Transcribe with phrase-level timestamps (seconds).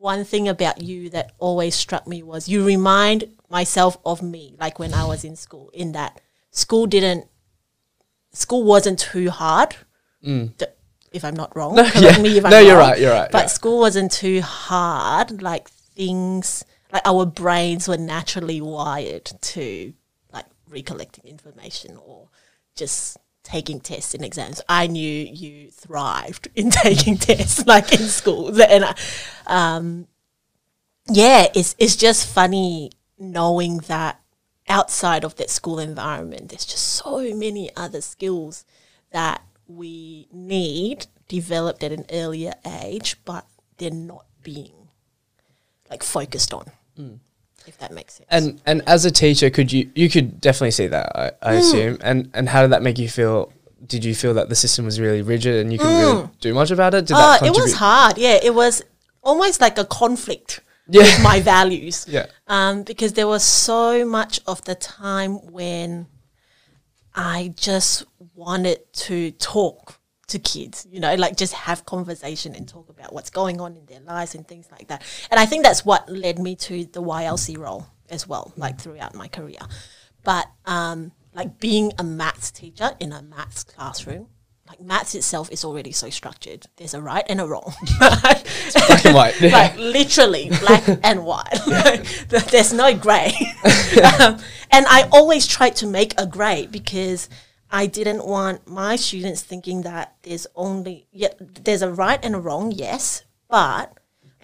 [0.00, 4.78] one thing about you that always struck me was you remind myself of me, like
[4.78, 6.20] when I was in school, in that
[6.50, 7.26] school didn't,
[8.32, 9.76] school wasn't too hard.
[10.26, 10.56] Mm.
[10.56, 10.66] D-
[11.12, 12.18] If I'm not wrong, correct yeah.
[12.18, 12.90] me if I'm No, you're wrong.
[12.90, 13.46] right, you're right, But yeah.
[13.58, 15.42] school wasn't too hard.
[15.42, 19.92] Like things, like our brains were naturally wired to
[20.32, 22.28] like recollecting information or
[22.74, 24.62] just taking tests and exams.
[24.68, 27.26] I knew you thrived in taking mm.
[27.26, 28.94] tests, like in school, and I,
[29.50, 30.06] um,
[31.08, 34.20] yeah, it's it's just funny knowing that
[34.68, 38.64] outside of that school environment, there's just so many other skills
[39.10, 43.46] that we need developed at an earlier age, but
[43.78, 44.88] they're not being
[45.90, 46.70] like focused on.
[47.66, 48.28] If that makes sense.
[48.30, 51.58] And and as a teacher, could you you could definitely see that I, I Mm.
[51.58, 51.98] assume.
[52.00, 53.52] And and how did that make you feel?
[53.86, 56.70] Did you feel that the system was really rigid and you couldn't really do much
[56.70, 57.06] about it?
[57.06, 58.18] Did Oh, it was hard.
[58.18, 58.82] Yeah, it was
[59.22, 61.02] almost like a conflict Yeah.
[61.02, 62.06] with my values.
[62.16, 62.26] Yeah.
[62.48, 66.06] Um, because there was so much of the time when
[67.14, 68.04] I just
[68.34, 73.30] wanted to talk to kids, you know, like just have conversation and talk about what's
[73.30, 75.02] going on in their lives and things like that.
[75.30, 79.14] And I think that's what led me to the YLC role as well, like throughout
[79.14, 79.58] my career.
[80.22, 84.28] But um, like being a maths teacher in a maths classroom,
[84.70, 86.66] like maths itself is already so structured.
[86.76, 87.74] There's a right and a wrong.
[87.98, 89.40] black and white.
[89.42, 91.58] Like literally black and white.
[91.66, 92.04] Like,
[92.52, 93.32] there's no grey.
[94.20, 94.38] um,
[94.70, 97.28] and I always tried to make a grey because
[97.68, 102.38] I didn't want my students thinking that there's only yeah, there's a right and a
[102.38, 103.92] wrong, yes, but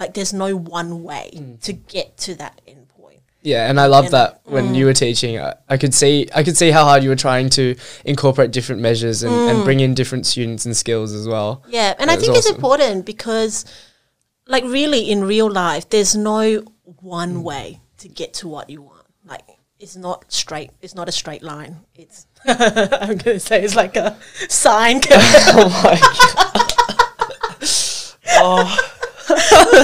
[0.00, 1.60] like there's no one way Mm.
[1.62, 2.95] to get to that end point.
[3.46, 6.42] Yeah, and I love And- that when you were teaching, I, I could see I
[6.42, 9.94] could see how hard you were trying to incorporate different measures and, and bring in
[9.94, 11.62] different students and skills as well.
[11.68, 13.64] Yeah, and I think it's important because,
[14.48, 16.66] like, really in real life, there's no Mm.
[17.02, 19.06] one way to get to what you want.
[19.24, 19.42] Like,
[19.78, 20.70] it's not straight.
[20.82, 21.76] It's not a straight line.
[21.94, 24.16] It's I'm gonna say it's like a
[24.48, 25.00] sine.
[25.00, 25.20] curve.
[25.22, 26.16] oh my god!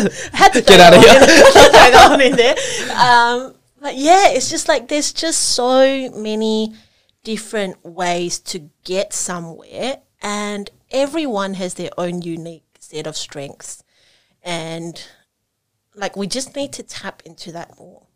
[0.33, 1.13] had to Get out of here.
[1.21, 2.57] one in- throw that one in there.
[2.97, 6.75] Um, but yeah, it's just like there's just so many
[7.25, 13.83] different ways to get somewhere, and everyone has their own unique set of strengths,
[14.43, 15.05] and
[15.95, 18.07] like we just need to tap into that more.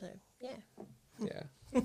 [0.00, 0.08] So
[0.40, 0.50] yeah.
[1.18, 1.80] Yeah,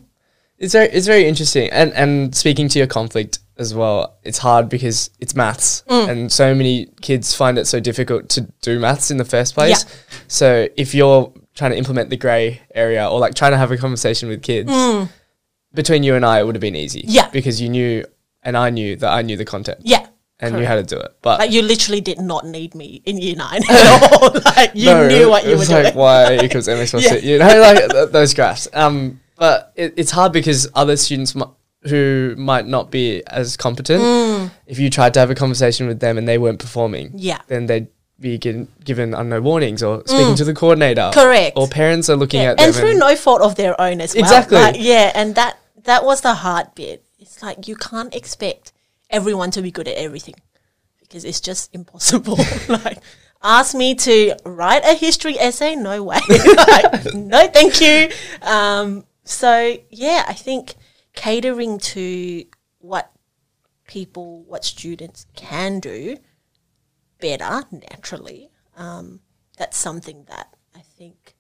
[0.57, 1.69] it's very it's very interesting.
[1.71, 6.09] And and speaking to your conflict as well, it's hard because it's maths, Mm.
[6.09, 9.85] and so many kids find it so difficult to do maths in the first place.
[9.85, 9.91] Yeah.
[10.27, 13.77] So if you're trying to implement the grey area or like trying to have a
[13.77, 14.71] conversation with kids.
[15.73, 16.99] Between you and I, it would have been easy.
[17.01, 17.05] Mm.
[17.07, 17.29] Yeah.
[17.29, 18.03] Because you knew,
[18.43, 19.79] and I knew that I knew the content.
[19.83, 20.05] Yeah.
[20.41, 21.11] and you had to do it.
[21.21, 24.31] But Like you literally did not need me in year nine at all.
[24.57, 25.83] like you no, knew what you were was doing.
[25.83, 27.15] like y equals mx plus Yeah.
[27.15, 28.67] you know, like th- those graphs.
[28.73, 31.45] Um, but it, it's hard because other students mi-
[31.83, 34.51] who might not be as competent, Mm.
[34.67, 37.37] if you tried to have a conversation with them and they weren't performing, Yeah.
[37.37, 37.47] Mm.
[37.47, 37.87] then they'd
[38.19, 41.09] be given, given I warnings or speaking to the coordinator.
[41.13, 41.57] Correct.
[41.57, 44.13] Or parents are looking Yeah, at them and through no fault of their own as
[44.13, 44.23] well.
[44.23, 44.57] Exactly.
[44.59, 47.03] Like, yeah, and that that was the hard bit.
[47.19, 48.71] It's like you can't expect
[49.09, 50.35] everyone to be good at everything
[50.99, 52.37] because it's just impossible.
[52.67, 52.99] like,
[53.41, 55.75] ask me to write a history essay?
[55.75, 56.19] No way.
[56.29, 58.09] like, no, thank you.
[58.43, 60.75] Um, so yeah, I think
[61.13, 62.45] catering to
[62.79, 63.11] what
[63.87, 66.17] people, what students can do
[67.19, 68.49] better naturally.
[68.75, 69.19] Um,
[69.57, 71.35] that's something that I think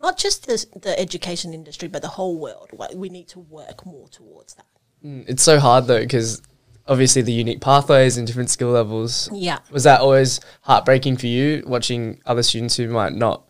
[0.00, 2.70] not just the, the education industry, but the whole world.
[2.94, 4.66] We need to work more towards that.
[5.02, 6.42] It's so hard though because
[6.86, 9.28] obviously the unique pathways and different skill levels.
[9.32, 9.58] Yeah.
[9.70, 13.48] Was that always heartbreaking for you watching other students who might not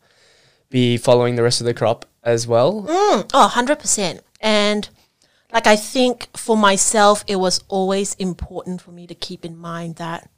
[0.69, 2.85] be following the rest of the crop as well?
[2.89, 4.21] Oh, 100%.
[4.41, 4.89] And
[5.53, 9.97] like, I think for myself, it was always important for me to keep in mind
[9.97, 10.31] that,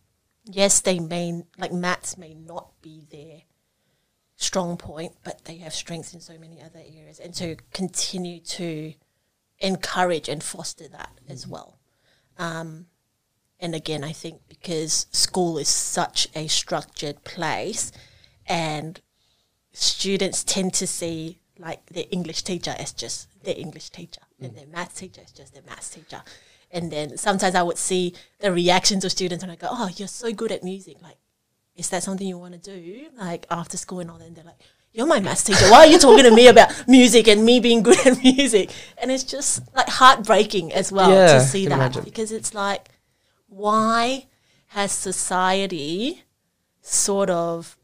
[0.44, 3.42] yes, they may, like, maths may not be their
[4.36, 7.18] strong point, but they have strengths in so many other areas.
[7.18, 8.94] And to continue to
[9.58, 11.78] encourage and foster that as well.
[12.38, 12.86] Um,
[13.60, 17.92] and again, I think because school is such a structured place
[18.46, 19.00] and
[19.72, 24.60] students tend to see like the English teacher as just the English teacher and mm.
[24.60, 26.22] the math teacher as just the math teacher.
[26.70, 30.08] And then sometimes I would see the reactions of students and I go, Oh, you're
[30.08, 30.96] so good at music.
[31.02, 31.18] Like,
[31.76, 33.06] is that something you want to do?
[33.16, 34.26] Like after school and all that.
[34.26, 34.60] And they're like,
[34.92, 35.70] You're my math teacher.
[35.70, 38.70] Why are you talking to me about music and me being good at music?
[38.98, 42.04] And it's just like heartbreaking as well Yeah, to see that imagine.
[42.04, 42.88] because it's like,
[43.48, 44.26] why
[44.68, 46.24] has society
[46.80, 47.76] sort of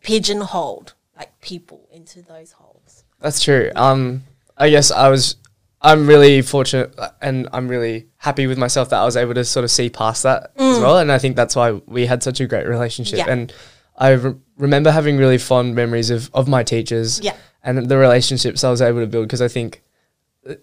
[0.00, 3.04] pigeonholed like people into those holes.
[3.20, 3.70] That's true.
[3.74, 4.24] Um,
[4.56, 5.36] I guess I was.
[5.80, 6.92] I'm really fortunate,
[7.22, 10.24] and I'm really happy with myself that I was able to sort of see past
[10.24, 10.98] that as well.
[10.98, 13.20] And I think that's why we had such a great relationship.
[13.20, 13.26] Mm.
[13.26, 13.32] Yeah.
[13.32, 13.52] And
[13.96, 17.20] I re- remember having really fond memories of of my teachers.
[17.20, 17.36] Yeah.
[17.62, 19.82] And the relationships I was able to build because I think.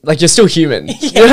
[0.02, 1.26] Like you're still human, you know.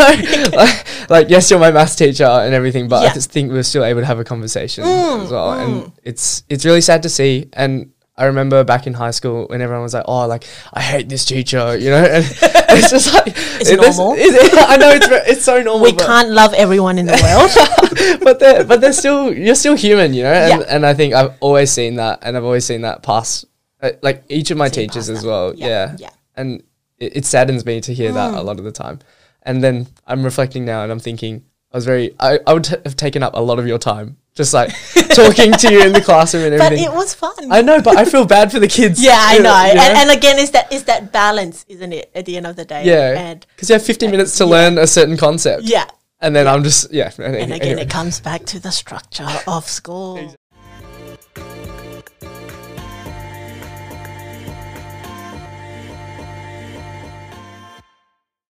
[0.52, 3.10] like, like, yes, you're my maths teacher and everything, but I Yeah.
[3.10, 6.66] Mm, just think we're still able to have a conversation as well, and it's it's
[6.66, 7.48] really sad to see.
[7.54, 11.08] And I remember back in high school when everyone was like, "Oh, like I hate
[11.08, 13.28] this teacher," you know, and it's just like
[13.60, 14.16] It's it- this- normal.
[14.18, 15.80] it- I know it's it's so normal.
[15.84, 18.20] We can't love everyone in the world.
[18.22, 20.66] but they're but they're still you're still human, you know, and Yeah.
[20.68, 23.46] and I think I've always seen that, and I've always seen that pass,
[23.82, 26.08] uh, like each of my Seen teachers as well, Yeah, yeah, yeah.
[26.08, 26.12] Mm.
[26.36, 26.62] and
[26.98, 28.98] it, it saddens me to hear that a lot of the time,
[29.42, 32.76] and then I'm reflecting now, and I'm thinking I was very I I would t-
[32.84, 34.70] have taken up a lot of your time just like
[35.14, 36.84] talking to you in the classroom and everything.
[36.86, 37.50] but it was fun.
[37.50, 39.02] I know, but I feel bad for the kids.
[39.02, 39.54] yeah, I you know.
[39.54, 42.10] And, and again, is that is that balance, isn't it?
[42.14, 44.50] At the end of the day, yeah, because you have 50 minutes to yeah.
[44.50, 45.64] learn a certain concept.
[45.64, 45.86] yeah.
[46.22, 47.10] And then I'm just, yeah.
[47.18, 47.82] And again, anyway.
[47.82, 50.36] it comes back to the structure of school.